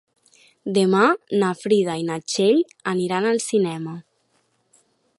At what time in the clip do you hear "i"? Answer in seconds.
2.05-2.07